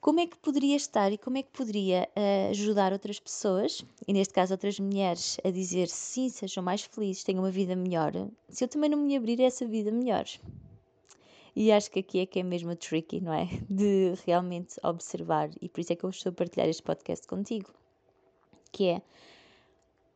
como 0.00 0.20
é 0.20 0.26
que 0.26 0.36
poderia 0.38 0.76
estar 0.76 1.12
e 1.12 1.18
como 1.18 1.38
é 1.38 1.42
que 1.42 1.50
poderia 1.50 2.08
uh, 2.16 2.50
ajudar 2.50 2.92
outras 2.92 3.18
pessoas, 3.18 3.84
e 4.06 4.12
neste 4.12 4.32
caso 4.32 4.54
outras 4.54 4.78
mulheres, 4.78 5.38
a 5.44 5.50
dizer 5.50 5.88
sim, 5.88 6.28
sejam 6.28 6.62
mais 6.62 6.82
felizes, 6.82 7.24
tenham 7.24 7.42
uma 7.42 7.50
vida 7.50 7.74
melhor, 7.74 8.12
se 8.48 8.64
eu 8.64 8.68
também 8.68 8.90
não 8.90 8.98
me 8.98 9.16
abrir 9.16 9.40
a 9.40 9.44
essa 9.44 9.66
vida 9.66 9.90
melhor? 9.90 10.24
E 11.54 11.72
acho 11.72 11.90
que 11.90 12.00
aqui 12.00 12.20
é 12.20 12.26
que 12.26 12.38
é 12.38 12.42
mesmo 12.42 12.76
tricky, 12.76 13.20
não 13.20 13.32
é? 13.32 13.46
De 13.68 14.14
realmente 14.26 14.76
observar, 14.82 15.50
e 15.60 15.68
por 15.68 15.80
isso 15.80 15.92
é 15.92 15.96
que 15.96 16.04
eu 16.04 16.10
estou 16.10 16.30
a 16.30 16.34
partilhar 16.34 16.68
este 16.68 16.82
podcast 16.82 17.26
contigo 17.26 17.72
que 18.76 18.88
é 18.88 19.02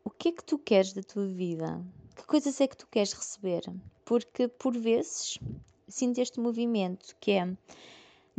o 0.05 0.11
que 0.11 0.29
é 0.29 0.33
que 0.33 0.45
tu 0.45 0.59
queres 0.59 0.93
da 0.93 1.03
tua 1.03 1.27
vida? 1.27 1.83
Que 2.15 2.25
coisas 2.27 2.61
é 2.61 2.69
que 2.69 2.77
tu 2.77 2.87
queres 2.87 3.15
receber? 3.15 3.63
Porque 4.05 4.49
por 4.49 4.77
vezes 4.77 5.39
sinto 5.89 6.19
este 6.21 6.39
movimento 6.39 7.17
que 7.19 7.31
é 7.33 7.57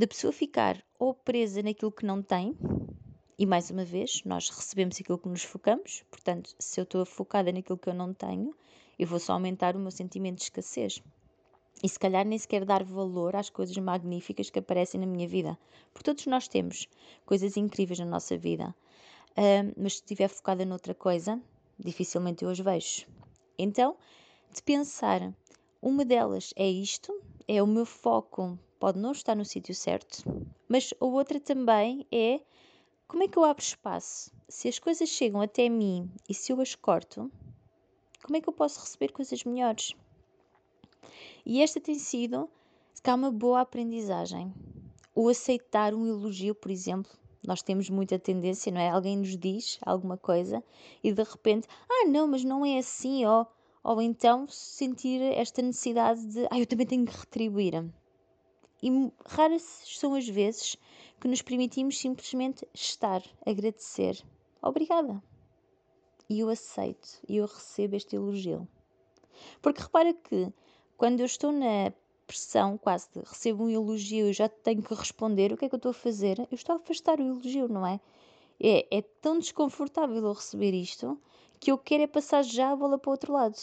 da 0.02 0.08
pessoa 0.08 0.34
ficar 0.34 0.84
ou 0.98 1.14
presa 1.14 1.62
naquilo 1.62 1.92
que 1.92 2.04
não 2.04 2.24
tem, 2.24 2.58
e 3.38 3.46
mais 3.46 3.70
uma 3.70 3.86
vez, 3.86 4.24
nós 4.26 4.50
recebemos 4.50 5.00
aquilo 5.00 5.20
que 5.20 5.30
nos 5.30 5.44
focamos, 5.44 6.04
portanto, 6.10 6.56
se 6.58 6.80
eu 6.82 6.86
estou 6.86 7.06
focada 7.06 7.52
naquilo 7.52 7.78
que 7.78 7.88
eu 7.88 7.94
não 7.94 8.12
tenho, 8.12 8.56
eu 8.98 9.06
vou 9.06 9.20
só 9.20 9.34
aumentar 9.34 9.76
o 9.76 9.80
meu 9.80 9.92
sentimento 9.92 10.38
de 10.38 10.46
escassez. 10.46 11.04
E 11.84 11.88
se 11.88 12.00
calhar 12.00 12.26
nem 12.26 12.40
sequer 12.40 12.66
dar 12.66 12.84
valor 12.84 13.36
às 13.36 13.52
coisas 13.52 13.78
magníficas 13.78 14.50
que 14.50 14.58
aparecem 14.58 15.00
na 15.00 15.06
minha 15.06 15.28
vida. 15.28 15.56
Porque 15.94 16.06
todos 16.06 16.26
nós 16.26 16.48
temos 16.48 16.88
coisas 17.24 17.56
incríveis 17.56 18.00
na 18.00 18.06
nossa 18.06 18.36
vida 18.36 18.74
uh, 19.32 19.74
mas 19.78 19.94
se 19.94 20.00
estiver 20.00 20.30
focada 20.30 20.66
noutra 20.66 20.96
coisa, 20.96 21.40
dificilmente 21.78 22.44
eu 22.44 22.50
as 22.50 22.60
vejo. 22.60 23.06
Então, 23.56 23.96
de 24.52 24.64
pensar, 24.64 25.32
uma 25.80 26.04
delas 26.04 26.56
é 26.56 26.68
isto, 26.68 27.14
é 27.48 27.62
o 27.62 27.68
meu 27.68 27.86
foco, 27.86 28.58
pode 28.82 28.98
não 28.98 29.12
estar 29.12 29.36
no 29.36 29.46
sítio 29.46 29.76
certo, 29.76 30.24
mas 30.68 30.92
a 31.00 31.06
outra 31.06 31.40
também 31.40 32.04
é 32.12 32.42
como 33.08 33.22
é 33.22 33.28
que 33.28 33.38
eu 33.38 33.44
abro 33.44 33.62
espaço? 33.62 34.32
Se 34.50 34.68
as 34.68 34.80
coisas 34.80 35.08
chegam 35.08 35.40
até 35.40 35.70
mim 35.70 36.10
e 36.28 36.34
se 36.34 36.52
eu 36.52 36.60
as 36.60 36.74
corto, 36.74 37.32
como 38.24 38.38
é 38.38 38.42
que 38.42 38.50
eu 38.50 38.54
posso 38.54 38.80
receber 38.80 39.12
coisas 39.12 39.44
melhores? 39.44 39.94
E 41.46 41.62
esta 41.62 41.80
tem 41.80 42.00
sido, 42.00 42.50
se 42.92 43.04
uma 43.14 43.30
boa 43.30 43.62
aprendizagem. 43.62 44.52
O 45.14 45.30
aceitar 45.30 45.94
um 45.94 46.08
elogio, 46.08 46.56
por 46.56 46.72
exemplo, 46.72 47.12
nós 47.46 47.62
temos 47.62 47.88
muita 47.88 48.18
tendência, 48.18 48.72
não 48.72 48.82
é? 48.82 48.90
Alguém 48.90 49.16
nos 49.16 49.38
diz 49.38 49.78
alguma 49.86 50.18
coisa 50.18 50.64
e 51.04 51.12
de 51.12 51.22
repente, 51.22 51.68
ah, 51.88 52.08
não, 52.08 52.28
mas 52.28 52.44
não 52.44 52.66
é 52.66 52.80
assim, 52.80 53.28
ou, 53.28 53.46
ou 53.84 54.02
então 54.02 54.48
sentir 54.48 55.22
esta 55.22 55.62
necessidade 55.62 56.26
de, 56.26 56.48
ah, 56.50 56.60
eu 56.60 56.66
também 56.66 56.88
tenho 56.88 57.06
que 57.06 57.16
retribuir. 57.16 57.92
E 58.82 59.12
raras 59.26 59.62
são 59.86 60.16
as 60.16 60.28
vezes 60.28 60.76
que 61.20 61.28
nos 61.28 61.42
permitimos 61.42 62.00
simplesmente 62.00 62.68
estar, 62.74 63.22
agradecer. 63.46 64.24
Obrigada. 64.62 65.22
E 66.28 66.40
eu 66.40 66.50
aceito 66.50 67.20
e 67.28 67.38
eu 67.38 67.46
recebo 67.46 67.96
este 67.96 68.16
elogio. 68.16 68.68
Porque 69.62 69.82
repara 69.82 70.14
que 70.14 70.52
quando 70.98 71.20
eu 71.20 71.26
estou 71.26 71.52
na 71.52 71.92
pressão, 72.26 72.78
quase 72.78 73.10
de 73.14 73.20
recebo 73.20 73.66
um 73.66 73.70
elogio 73.70 74.30
e 74.30 74.34
já 74.34 74.48
tenho 74.48 74.82
que 74.82 74.94
responder, 74.94 75.52
o 75.52 75.58
que 75.58 75.66
é 75.66 75.70
que 75.70 75.76
eu 75.76 75.78
estou 75.78 75.92
a 75.92 75.94
fazer? 75.94 76.40
Eu 76.40 76.48
estou 76.52 76.74
a 76.74 76.78
afastar 76.78 77.20
o 77.20 77.24
elogio, 77.24 77.68
não 77.68 77.86
é? 77.86 78.00
É, 78.60 78.98
é 78.98 79.02
tão 79.02 79.38
desconfortável 79.38 80.18
eu 80.18 80.34
receber 80.34 80.74
isto 80.74 81.20
que 81.60 81.72
eu 81.72 81.78
quero 81.78 82.04
é 82.04 82.08
passar 82.08 82.44
já 82.44 82.72
a 82.72 82.76
bola 82.76 82.98
para 82.98 83.10
o 83.10 83.12
outro 83.12 83.34
lado. 83.34 83.58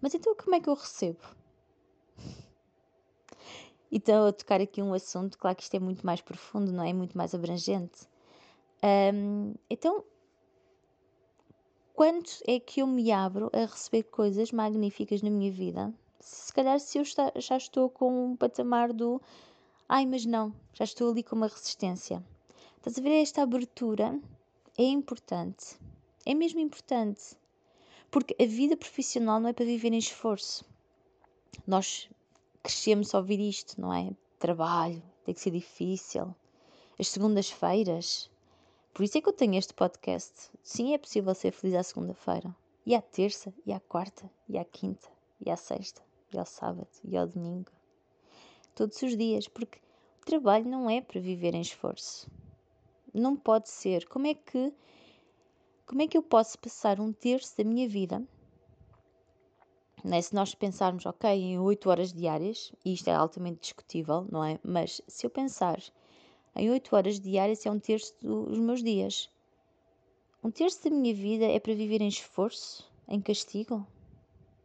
Mas 0.00 0.14
então 0.14 0.34
como 0.34 0.54
é 0.54 0.60
que 0.60 0.68
eu 0.68 0.74
recebo? 0.74 1.20
Então, 3.96 4.26
a 4.26 4.32
tocar 4.32 4.60
aqui 4.60 4.82
um 4.82 4.92
assunto, 4.92 5.38
claro 5.38 5.56
que 5.56 5.62
isto 5.62 5.74
é 5.74 5.80
muito 5.80 6.04
mais 6.04 6.20
profundo, 6.20 6.70
não 6.70 6.84
é? 6.84 6.92
Muito 6.92 7.16
mais 7.16 7.34
abrangente. 7.34 8.06
Um, 9.14 9.54
então, 9.70 10.04
quanto 11.94 12.30
é 12.46 12.60
que 12.60 12.82
eu 12.82 12.86
me 12.86 13.10
abro 13.10 13.50
a 13.54 13.60
receber 13.60 14.02
coisas 14.02 14.52
magníficas 14.52 15.22
na 15.22 15.30
minha 15.30 15.50
vida 15.50 15.94
se 16.26 16.52
calhar 16.52 16.80
se 16.80 16.98
eu 16.98 17.02
está, 17.02 17.32
já 17.36 17.56
estou 17.56 17.88
com 17.88 18.32
um 18.32 18.36
patamar 18.36 18.92
do 18.92 19.22
ai, 19.88 20.04
mas 20.04 20.26
não, 20.26 20.52
já 20.74 20.82
estou 20.82 21.10
ali 21.10 21.22
com 21.22 21.36
uma 21.36 21.46
resistência. 21.46 22.20
Estás 22.78 22.98
a 22.98 23.00
ver 23.00 23.22
esta 23.22 23.42
abertura? 23.42 24.20
É 24.76 24.82
importante. 24.82 25.78
É 26.24 26.34
mesmo 26.34 26.58
importante. 26.58 27.36
Porque 28.10 28.34
a 28.42 28.46
vida 28.46 28.76
profissional 28.76 29.38
não 29.38 29.50
é 29.50 29.52
para 29.52 29.64
viver 29.64 29.92
em 29.92 29.98
esforço. 29.98 30.64
Nós 31.64 32.08
crescemos 32.66 33.14
a 33.14 33.18
ouvir 33.18 33.38
isto, 33.38 33.80
não 33.80 33.94
é? 33.94 34.10
Trabalho, 34.40 35.00
tem 35.24 35.32
que 35.32 35.40
ser 35.40 35.52
difícil. 35.52 36.34
As 36.98 37.06
segundas-feiras. 37.06 38.28
Por 38.92 39.04
isso 39.04 39.16
é 39.16 39.20
que 39.20 39.28
eu 39.28 39.32
tenho 39.32 39.54
este 39.54 39.72
podcast. 39.72 40.50
Sim, 40.64 40.92
é 40.92 40.98
possível 40.98 41.32
ser 41.32 41.52
feliz 41.52 41.76
à 41.76 41.84
segunda-feira. 41.84 42.52
E 42.84 42.92
à 42.92 43.00
terça, 43.00 43.54
e 43.64 43.72
à 43.72 43.78
quarta, 43.78 44.28
e 44.48 44.58
à 44.58 44.64
quinta, 44.64 45.08
e 45.40 45.48
à 45.48 45.56
sexta 45.56 46.02
e 46.32 46.38
ao 46.38 46.44
sábado 46.44 46.88
e 47.04 47.16
ao 47.16 47.28
domingo. 47.28 47.70
Todos 48.74 49.00
os 49.00 49.16
dias, 49.16 49.46
porque 49.46 49.78
o 50.20 50.24
trabalho 50.24 50.68
não 50.68 50.90
é 50.90 51.00
para 51.00 51.20
viver 51.20 51.54
em 51.54 51.60
esforço. 51.60 52.28
Não 53.14 53.36
pode 53.36 53.68
ser. 53.68 54.08
Como 54.08 54.26
é 54.26 54.34
que 54.34 54.72
como 55.86 56.02
é 56.02 56.08
que 56.08 56.18
eu 56.18 56.22
posso 56.22 56.58
passar 56.58 56.98
um 56.98 57.12
terço 57.12 57.56
da 57.56 57.62
minha 57.62 57.88
vida? 57.88 58.26
Né? 60.04 60.20
Se 60.20 60.34
nós 60.34 60.54
pensarmos, 60.54 61.06
ok, 61.06 61.30
em 61.30 61.58
8 61.58 61.88
horas 61.90 62.12
diárias, 62.12 62.72
e 62.84 62.92
isto 62.92 63.08
é 63.08 63.14
altamente 63.14 63.60
discutível, 63.60 64.26
não 64.30 64.44
é? 64.44 64.58
Mas 64.62 65.00
se 65.08 65.26
eu 65.26 65.30
pensar 65.30 65.82
em 66.54 66.70
8 66.70 66.94
horas 66.94 67.18
diárias, 67.18 67.64
é 67.66 67.70
um 67.70 67.78
terço 67.78 68.14
dos 68.20 68.58
meus 68.58 68.82
dias. 68.82 69.30
Um 70.42 70.50
terço 70.50 70.84
da 70.84 70.90
minha 70.90 71.14
vida 71.14 71.44
é 71.44 71.58
para 71.58 71.74
viver 71.74 72.00
em 72.00 72.08
esforço, 72.08 72.88
em 73.08 73.20
castigo? 73.20 73.86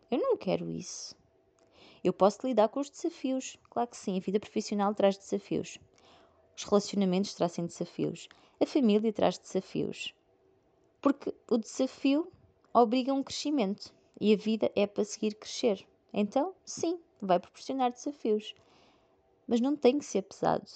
Eu 0.09 0.19
não 0.19 0.37
quero 0.37 0.69
isso. 0.69 1.15
Eu 2.03 2.13
posso 2.13 2.45
lidar 2.45 2.69
com 2.69 2.79
os 2.79 2.89
desafios. 2.89 3.57
Claro 3.69 3.89
que 3.89 3.97
sim, 3.97 4.17
a 4.17 4.19
vida 4.19 4.39
profissional 4.39 4.93
traz 4.93 5.17
desafios. 5.17 5.77
Os 6.55 6.63
relacionamentos 6.63 7.33
trazem 7.33 7.65
desafios. 7.65 8.27
A 8.59 8.65
família 8.65 9.13
traz 9.13 9.37
desafios. 9.37 10.13
Porque 11.01 11.33
o 11.49 11.57
desafio 11.57 12.31
obriga 12.73 13.11
a 13.11 13.15
um 13.15 13.23
crescimento 13.23 13.93
e 14.21 14.35
a 14.35 14.37
vida 14.37 14.71
é 14.75 14.85
para 14.85 15.03
seguir 15.03 15.33
crescer. 15.33 15.83
Então, 16.13 16.53
sim, 16.63 16.99
vai 17.19 17.39
proporcionar 17.39 17.91
desafios. 17.91 18.53
Mas 19.47 19.59
não 19.59 19.75
tem 19.75 19.97
que 19.97 20.05
ser 20.05 20.21
pesado. 20.21 20.69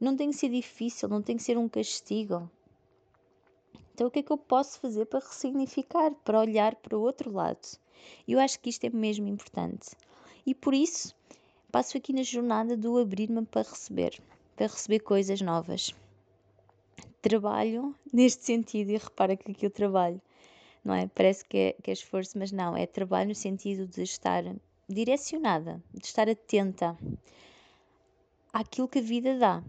Não 0.00 0.16
tem 0.16 0.30
que 0.30 0.36
ser 0.36 0.48
difícil, 0.48 1.08
não 1.08 1.22
tem 1.22 1.36
que 1.36 1.44
ser 1.44 1.56
um 1.56 1.68
castigo. 1.68 2.50
Então, 3.94 4.08
o 4.08 4.10
que 4.10 4.18
é 4.18 4.22
que 4.24 4.32
eu 4.32 4.36
posso 4.36 4.80
fazer 4.80 5.06
para 5.06 5.20
ressignificar, 5.20 6.12
para 6.24 6.40
olhar 6.40 6.74
para 6.74 6.98
o 6.98 7.00
outro 7.00 7.30
lado? 7.30 7.78
Eu 8.26 8.40
acho 8.40 8.58
que 8.58 8.68
isto 8.68 8.82
é 8.84 8.90
mesmo 8.90 9.28
importante. 9.28 9.90
E 10.44 10.52
por 10.52 10.74
isso 10.74 11.14
passo 11.70 11.96
aqui 11.96 12.12
na 12.12 12.24
jornada 12.24 12.76
do 12.76 12.98
abrir-me 12.98 13.46
para 13.46 13.62
receber, 13.62 14.20
para 14.56 14.66
receber 14.66 14.98
coisas 14.98 15.40
novas. 15.40 15.94
Trabalho 17.20 17.94
neste 18.12 18.44
sentido 18.44 18.90
e 18.90 18.96
repara 18.96 19.36
que 19.36 19.52
aqui 19.52 19.64
eu 19.64 19.70
trabalho, 19.70 20.20
não 20.84 20.94
é? 20.94 21.06
Parece 21.08 21.44
que 21.44 21.56
é, 21.56 21.72
que 21.82 21.90
é 21.90 21.92
esforço, 21.92 22.38
mas 22.38 22.52
não, 22.52 22.76
é 22.76 22.86
trabalho 22.86 23.28
no 23.28 23.34
sentido 23.34 23.86
de 23.86 24.02
estar 24.02 24.44
direcionada, 24.88 25.82
de 25.92 26.06
estar 26.06 26.28
atenta 26.28 26.96
àquilo 28.52 28.88
que 28.88 28.98
a 28.98 29.02
vida 29.02 29.38
dá. 29.38 29.62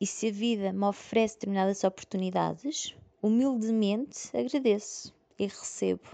E 0.00 0.06
se 0.06 0.28
a 0.28 0.32
vida 0.32 0.72
me 0.72 0.84
oferece 0.84 1.36
determinadas 1.36 1.84
oportunidades, 1.84 2.94
humildemente 3.22 4.36
agradeço 4.36 5.14
e 5.38 5.46
recebo. 5.46 6.04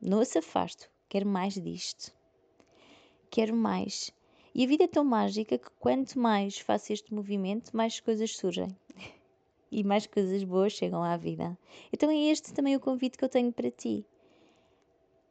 Não 0.00 0.20
as 0.20 0.36
afasto, 0.36 0.88
quero 1.08 1.26
mais 1.26 1.54
disto 1.54 2.12
quero 3.30 3.54
mais. 3.54 4.12
E 4.52 4.64
a 4.64 4.66
vida 4.66 4.84
é 4.84 4.88
tão 4.88 5.04
mágica 5.04 5.56
que 5.56 5.70
quanto 5.78 6.18
mais 6.18 6.58
faço 6.58 6.92
este 6.92 7.14
movimento, 7.14 7.74
mais 7.74 8.00
coisas 8.00 8.36
surgem. 8.36 8.76
E 9.70 9.84
mais 9.84 10.06
coisas 10.06 10.42
boas 10.44 10.72
chegam 10.72 11.02
à 11.02 11.16
vida. 11.16 11.56
Então 11.92 12.10
é 12.10 12.16
este 12.16 12.52
também 12.52 12.74
o 12.76 12.80
convite 12.80 13.16
que 13.16 13.24
eu 13.24 13.28
tenho 13.28 13.52
para 13.52 13.70
ti. 13.70 14.04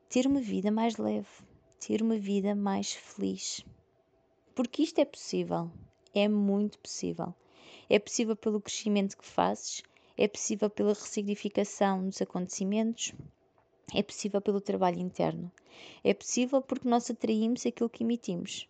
ter 0.10 0.26
uma 0.26 0.40
vida 0.40 0.72
mais 0.72 0.98
leve, 0.98 1.28
ter 1.80 2.02
uma 2.02 2.18
vida 2.18 2.56
mais 2.56 2.94
feliz. 2.94 3.64
Porque 4.56 4.84
isto 4.84 5.00
é 5.00 5.06
possível, 5.06 5.70
é 6.14 6.28
muito 6.28 6.80
possível. 6.80 7.34
É 7.90 8.00
possível 8.00 8.36
pelo 8.36 8.62
crescimento 8.62 9.18
que 9.18 9.26
fazes, 9.26 9.84
é 10.18 10.28
possível 10.28 10.70
pela 10.70 10.94
ressignificação 10.94 12.08
dos 12.08 12.22
acontecimentos, 12.22 13.14
é 13.94 14.04
possível 14.04 14.42
pelo 14.42 14.62
trabalho 14.62 15.00
interno. 15.00 15.52
É 16.04 16.14
possível 16.14 16.62
porque 16.62 16.88
nós 16.88 17.10
atraímos 17.10 17.66
aquilo 17.66 17.90
que 17.90 18.04
emitimos. 18.04 18.68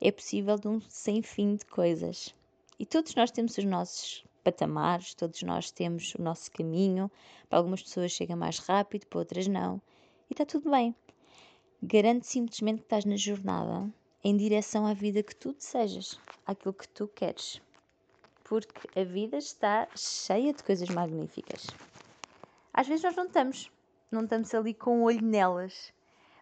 É 0.00 0.10
possível 0.10 0.56
de 0.58 0.68
um 0.68 0.80
sem 0.80 1.22
fim 1.22 1.54
de 1.56 1.64
coisas. 1.64 2.34
E 2.78 2.84
todos 2.84 3.14
nós 3.14 3.30
temos 3.30 3.56
os 3.56 3.64
nossos 3.64 4.24
patamares, 4.50 5.12
todos 5.12 5.42
nós 5.42 5.70
temos 5.70 6.14
o 6.14 6.22
nosso 6.22 6.50
caminho. 6.50 7.10
Para 7.50 7.58
algumas 7.58 7.82
pessoas 7.82 8.12
chega 8.12 8.34
mais 8.34 8.58
rápido, 8.58 9.06
para 9.06 9.18
outras 9.18 9.46
não. 9.46 9.80
E 10.30 10.32
está 10.32 10.46
tudo 10.46 10.70
bem. 10.70 10.94
Garante 11.82 12.26
simplesmente 12.26 12.78
que 12.78 12.86
estás 12.86 13.04
na 13.04 13.16
jornada 13.16 13.92
em 14.24 14.36
direção 14.36 14.86
à 14.86 14.94
vida 14.94 15.22
que 15.22 15.36
tu 15.36 15.52
desejas, 15.52 16.18
àquilo 16.46 16.72
que 16.72 16.88
tu 16.88 17.06
queres. 17.08 17.60
Porque 18.42 18.98
a 18.98 19.04
vida 19.04 19.36
está 19.36 19.86
cheia 19.94 20.54
de 20.54 20.62
coisas 20.62 20.88
magníficas. 20.88 21.66
Às 22.72 22.88
vezes 22.88 23.04
nós 23.04 23.16
não 23.16 23.26
estamos, 23.26 23.70
não 24.10 24.24
estamos 24.24 24.54
ali 24.54 24.72
com 24.72 25.02
o 25.02 25.04
olho 25.04 25.22
nelas, 25.22 25.92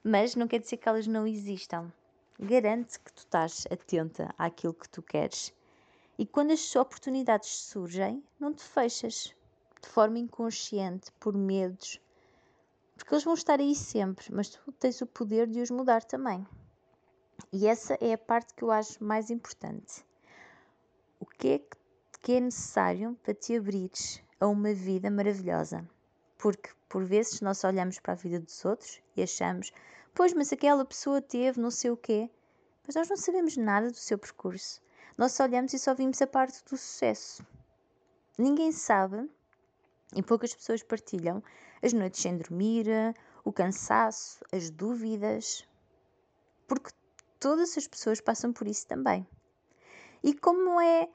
mas 0.05 0.37
não 0.37 0.47
quer 0.47 0.61
dizer 0.61 0.77
que 0.77 0.89
elas 0.89 1.09
não 1.09 1.27
existam. 1.27 1.93
Garante 2.39 3.01
que 3.01 3.13
tu 3.13 3.19
estás 3.19 3.67
atenta 3.69 4.33
àquilo 4.39 4.75
que 4.75 4.89
tu 4.89 5.03
queres 5.03 5.53
e 6.19 6.25
quando 6.25 6.53
as 6.53 6.75
oportunidades 6.75 7.51
surgem, 7.51 8.23
não 8.41 8.53
te 8.53 8.65
fechas 8.65 9.35
de 9.83 9.89
forma 9.89 10.19
inconsciente, 10.19 11.13
por 11.21 11.37
medos, 11.37 12.01
porque 12.97 13.15
eles 13.15 13.25
vão 13.25 13.35
estar 13.35 13.61
aí 13.61 13.75
sempre, 13.75 14.33
mas 14.33 14.49
tu 14.49 14.73
tens 14.73 15.01
o 15.03 15.07
poder 15.07 15.47
de 15.47 15.61
os 15.61 15.71
mudar 15.71 16.03
também. 16.03 16.47
E 17.53 17.67
essa 17.67 17.99
é 18.01 18.15
a 18.15 18.19
parte 18.19 18.55
que 18.55 18.65
eu 18.65 18.71
acho 18.71 19.03
mais 19.05 19.31
importante. 19.31 20.05
O 21.21 21.27
que 21.27 21.49
é 21.49 21.59
que 22.23 22.33
é 22.33 22.41
necessário 22.41 23.17
para 23.23 23.35
te 23.35 23.57
abrires 23.57 24.23
a 24.41 24.47
uma 24.47 24.73
vida 24.73 25.11
maravilhosa? 25.11 25.89
Porque 26.39 26.71
por 26.89 27.05
vezes 27.05 27.41
nós 27.41 27.63
olhamos 27.63 28.01
para 28.01 28.15
a 28.15 28.17
vida 28.17 28.41
dos 28.41 28.65
outros 28.65 29.01
e 29.15 29.23
achamos, 29.23 29.73
pois, 30.15 30.33
mas 30.33 30.53
aquela 30.53 30.85
pessoa 30.85 31.21
teve 31.21 31.61
não 31.61 31.71
sei 31.71 31.91
o 31.91 31.97
quê, 31.97 32.31
mas 32.87 32.97
nós 32.97 33.09
não 33.09 33.17
sabemos 33.17 33.57
nada 33.57 33.91
do 33.91 33.97
seu 33.97 34.19
percurso. 34.19 34.81
Nós 35.17 35.39
olhamos 35.41 35.73
e 35.73 35.79
só 35.79 35.95
vimos 35.95 36.21
a 36.21 36.27
parte 36.27 36.63
do 36.65 36.77
sucesso. 36.77 37.45
Ninguém 38.39 38.71
sabe, 38.71 39.29
e 40.15 40.23
poucas 40.23 40.55
pessoas 40.55 40.83
partilham, 40.83 41.43
as 41.83 41.93
noites 41.93 42.21
sem 42.21 42.37
dormir, 42.37 42.87
o 43.45 43.53
cansaço, 43.53 44.45
as 44.53 44.71
dúvidas, 44.71 45.67
porque 46.67 46.91
todas 47.41 47.77
as 47.79 47.87
pessoas 47.87 48.21
passam 48.21 48.53
por 48.53 48.67
isso 48.67 48.87
também. 48.87 49.27
E 50.23 50.35
como 50.35 50.81
é 50.81 51.09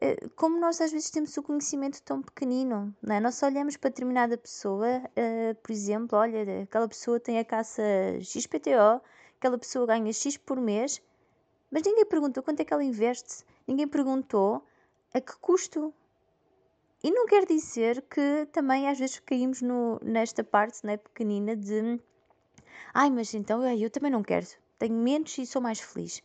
eh, 0.00 0.28
como 0.36 0.60
nós 0.60 0.80
às 0.80 0.92
vezes 0.92 1.10
temos 1.10 1.36
o 1.36 1.42
conhecimento 1.42 2.00
tão 2.02 2.22
pequenino, 2.22 2.94
não 3.02 3.16
é? 3.16 3.20
Nós 3.20 3.42
olhamos 3.42 3.76
para 3.76 3.90
determinada 3.90 4.38
pessoa, 4.38 5.02
uh, 5.02 5.54
por 5.56 5.72
exemplo, 5.72 6.16
olha, 6.18 6.62
aquela 6.62 6.88
pessoa 6.88 7.18
tem 7.18 7.38
a 7.38 7.44
caça 7.44 7.82
XPTO, 8.22 9.02
aquela 9.38 9.58
pessoa 9.58 9.86
ganha 9.86 10.12
X 10.12 10.36
por 10.36 10.60
mês, 10.60 11.02
mas 11.70 11.82
ninguém 11.82 12.06
perguntou 12.06 12.42
quanto 12.42 12.60
é 12.60 12.64
que 12.64 12.72
ela 12.72 12.84
investe, 12.84 13.44
ninguém 13.66 13.86
perguntou 13.86 14.64
a 15.12 15.20
que 15.20 15.36
custo. 15.38 15.92
E 17.02 17.10
não 17.10 17.26
quer 17.26 17.46
dizer 17.46 18.02
que 18.02 18.46
também 18.52 18.88
às 18.88 18.98
vezes 18.98 19.20
caímos 19.20 19.62
no, 19.62 20.00
nesta 20.02 20.42
parte 20.42 20.84
né, 20.84 20.96
pequenina 20.96 21.54
de 21.54 22.00
ai, 22.92 23.10
mas 23.10 23.32
então 23.34 23.64
eu 23.64 23.90
também 23.90 24.10
não 24.10 24.22
quero, 24.22 24.46
tenho 24.78 24.94
menos 24.94 25.36
e 25.38 25.46
sou 25.46 25.62
mais 25.62 25.78
feliz. 25.80 26.22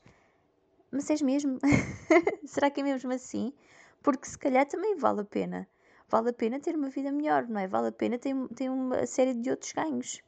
Mas 0.91 1.09
és 1.09 1.21
mesmo? 1.21 1.59
Será 2.45 2.69
que 2.69 2.81
é 2.81 2.83
mesmo 2.83 3.11
assim? 3.11 3.53
Porque 4.01 4.27
se 4.27 4.37
calhar 4.37 4.65
também 4.65 4.95
vale 4.95 5.21
a 5.21 5.25
pena. 5.25 5.67
Vale 6.07 6.29
a 6.29 6.33
pena 6.33 6.59
ter 6.59 6.75
uma 6.75 6.89
vida 6.89 7.11
melhor, 7.11 7.47
não 7.47 7.59
é? 7.59 7.67
Vale 7.67 7.87
a 7.87 7.91
pena 7.91 8.19
ter, 8.19 8.35
ter 8.49 8.69
uma 8.69 9.05
série 9.07 9.33
de 9.33 9.49
outros 9.49 9.71
ganhos. 9.71 10.21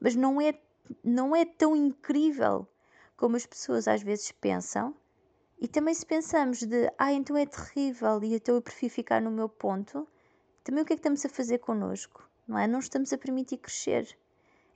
Mas 0.00 0.16
não 0.16 0.40
é, 0.40 0.58
não 1.04 1.36
é 1.36 1.44
tão 1.44 1.76
incrível 1.76 2.66
como 3.18 3.36
as 3.36 3.44
pessoas 3.44 3.86
às 3.88 4.00
vezes 4.02 4.32
pensam. 4.32 4.94
E 5.60 5.66
também 5.66 5.92
se 5.92 6.06
pensamos 6.06 6.60
de, 6.60 6.90
ah, 6.96 7.12
então 7.12 7.36
é 7.36 7.44
terrível 7.44 8.22
e 8.22 8.36
então 8.36 8.54
eu 8.54 8.62
prefiro 8.62 8.94
ficar 8.94 9.20
no 9.20 9.30
meu 9.30 9.48
ponto, 9.48 10.08
também 10.62 10.82
o 10.82 10.86
que 10.86 10.92
é 10.92 10.96
que 10.96 11.00
estamos 11.00 11.26
a 11.26 11.28
fazer 11.28 11.58
connosco? 11.58 12.26
Não 12.46 12.56
é? 12.56 12.68
Não 12.68 12.78
estamos 12.78 13.12
a 13.12 13.18
permitir 13.18 13.58
crescer. 13.58 14.16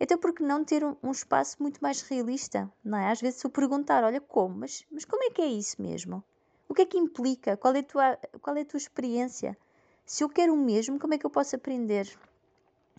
Então, 0.00 0.18
por 0.18 0.34
que 0.34 0.42
não 0.42 0.64
ter 0.64 0.84
um, 0.84 0.96
um, 1.00 1.12
espaço 1.12 1.62
muito 1.62 1.78
mais 1.80 2.02
realista? 2.02 2.70
Não 2.84 2.98
é? 2.98 3.12
Às 3.12 3.20
vezes, 3.20 3.38
se 3.38 3.46
eu 3.46 3.50
perguntar, 3.50 4.02
olha, 4.02 4.20
como? 4.20 4.56
Mas, 4.56 4.84
mas 4.90 5.04
como 5.04 5.22
é 5.22 5.30
que 5.30 5.40
é 5.40 5.46
isso 5.46 5.80
mesmo? 5.80 6.24
O 6.68 6.74
que 6.74 6.82
é 6.82 6.86
que 6.86 6.98
implica? 6.98 7.56
Qual 7.56 7.72
é, 7.74 7.78
a 7.78 7.82
tua, 7.84 8.18
qual 8.40 8.56
é 8.56 8.62
a 8.62 8.64
tua 8.64 8.78
experiência? 8.78 9.56
Se 10.04 10.24
eu 10.24 10.28
quero 10.28 10.52
o 10.52 10.56
mesmo, 10.56 10.98
como 10.98 11.14
é 11.14 11.18
que 11.18 11.24
eu 11.24 11.30
posso 11.30 11.54
aprender? 11.54 12.12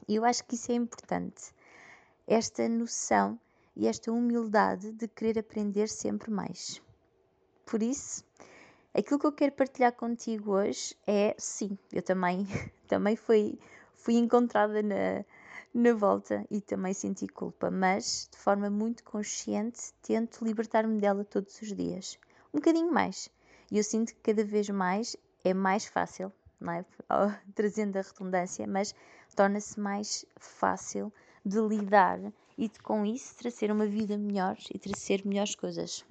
E 0.07 0.15
eu 0.15 0.23
acho 0.23 0.45
que 0.45 0.55
isso 0.55 0.71
é 0.71 0.75
importante. 0.75 1.53
Esta 2.25 2.69
noção 2.69 3.37
e 3.75 3.87
esta 3.87 4.11
humildade 4.11 4.91
de 4.91 5.07
querer 5.07 5.39
aprender 5.39 5.87
sempre 5.87 6.29
mais. 6.29 6.81
Por 7.65 7.81
isso, 7.81 8.23
aquilo 8.93 9.19
que 9.19 9.25
eu 9.25 9.31
quero 9.31 9.51
partilhar 9.53 9.93
contigo 9.93 10.51
hoje 10.51 10.95
é, 11.07 11.35
sim, 11.37 11.77
eu 11.91 12.01
também, 12.01 12.45
também 12.87 13.15
fui, 13.15 13.57
fui 13.95 14.15
encontrada 14.15 14.83
na, 14.83 15.25
na 15.73 15.93
volta 15.93 16.45
e 16.51 16.61
também 16.61 16.93
senti 16.93 17.27
culpa, 17.27 17.71
mas 17.71 18.29
de 18.31 18.37
forma 18.37 18.69
muito 18.69 19.03
consciente 19.03 19.93
tento 20.01 20.45
libertar-me 20.45 20.99
dela 20.99 21.23
todos 21.23 21.59
os 21.61 21.73
dias. 21.73 22.19
Um 22.53 22.59
bocadinho 22.59 22.91
mais. 22.91 23.29
E 23.71 23.77
eu 23.77 23.83
sinto 23.83 24.13
que 24.13 24.33
cada 24.33 24.43
vez 24.43 24.69
mais 24.69 25.15
é 25.43 25.53
mais 25.53 25.85
fácil, 25.85 26.31
não 26.59 26.73
é? 26.73 26.85
trazendo 27.55 27.97
a 27.97 28.01
redundância, 28.01 28.67
mas 28.67 28.93
torna-se 29.35 29.79
mais 29.79 30.25
fácil 30.37 31.11
de 31.43 31.59
lidar 31.59 32.19
e 32.57 32.69
com 32.69 33.05
isso 33.05 33.35
trazer 33.35 33.71
uma 33.71 33.85
vida 33.85 34.17
melhor 34.17 34.57
e 34.73 34.79
trazer 34.79 35.25
melhores 35.25 35.55
coisas. 35.55 36.05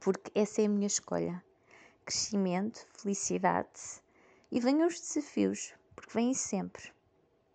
Porque 0.00 0.30
essa 0.34 0.62
é 0.62 0.66
a 0.66 0.68
minha 0.68 0.86
escolha. 0.86 1.42
Crescimento, 2.04 2.86
felicidade 2.92 4.02
e 4.50 4.60
venham 4.60 4.88
os 4.88 5.00
desafios, 5.00 5.74
porque 5.94 6.14
vêm 6.14 6.32
sempre 6.32 6.92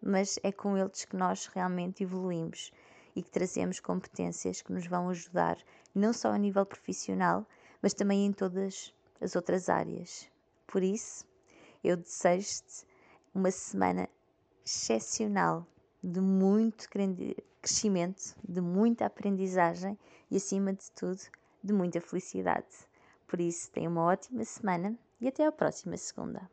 mas 0.04 0.38
é 0.44 0.52
com 0.52 0.78
eles 0.78 1.06
que 1.06 1.16
nós 1.16 1.46
realmente 1.48 2.04
evoluímos 2.04 2.72
e 3.16 3.24
que 3.24 3.32
trazemos 3.32 3.80
competências 3.80 4.62
que 4.62 4.74
nos 4.74 4.86
vão 4.86 5.10
ajudar, 5.10 5.58
não 5.96 6.12
só 6.12 6.30
a 6.30 6.38
nível 6.38 6.66
profissional, 6.66 7.48
mas 7.82 7.94
também 7.94 8.26
em 8.26 8.34
todas 8.34 8.94
as 9.22 9.36
outras 9.36 9.70
áreas. 9.70 10.30
Por 10.68 10.84
isso, 10.84 11.26
eu 11.84 11.96
desejo-te 11.96 12.86
uma 13.34 13.50
semana 13.50 14.10
excepcional 14.66 15.66
de 16.04 16.20
muito 16.20 16.90
crescimento, 17.64 18.36
de 18.48 18.60
muita 18.60 19.06
aprendizagem 19.06 19.98
e, 20.30 20.36
acima 20.36 20.74
de 20.74 20.92
tudo, 20.92 21.22
de 21.64 21.72
muita 21.72 22.02
felicidade. 22.02 22.68
Por 23.26 23.40
isso, 23.40 23.72
tenha 23.72 23.90
uma 23.90 24.04
ótima 24.04 24.44
semana 24.44 25.00
e 25.22 25.30
até 25.30 25.46
à 25.46 25.52
próxima 25.52 25.96
segunda. 25.96 26.50